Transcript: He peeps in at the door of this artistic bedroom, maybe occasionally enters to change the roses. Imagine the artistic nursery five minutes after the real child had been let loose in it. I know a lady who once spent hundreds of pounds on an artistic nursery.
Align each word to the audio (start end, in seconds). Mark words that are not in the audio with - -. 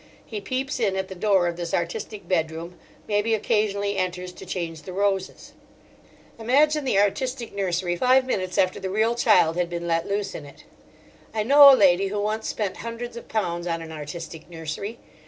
He 0.25 0.41
peeps 0.41 0.79
in 0.79 0.95
at 0.95 1.09
the 1.09 1.13
door 1.13 1.45
of 1.45 1.57
this 1.57 1.75
artistic 1.75 2.27
bedroom, 2.27 2.73
maybe 3.07 3.35
occasionally 3.35 3.97
enters 3.97 4.31
to 4.33 4.47
change 4.47 4.81
the 4.81 4.93
roses. 4.93 5.53
Imagine 6.39 6.85
the 6.85 6.97
artistic 6.97 7.53
nursery 7.53 7.95
five 7.95 8.25
minutes 8.25 8.57
after 8.57 8.79
the 8.79 8.89
real 8.89 9.13
child 9.13 9.57
had 9.57 9.69
been 9.69 9.85
let 9.87 10.07
loose 10.07 10.33
in 10.33 10.43
it. 10.43 10.63
I 11.35 11.43
know 11.43 11.69
a 11.71 11.77
lady 11.77 12.07
who 12.07 12.19
once 12.19 12.47
spent 12.47 12.77
hundreds 12.77 13.15
of 13.15 13.27
pounds 13.27 13.67
on 13.67 13.79
an 13.83 13.91
artistic 13.91 14.49
nursery. 14.49 14.97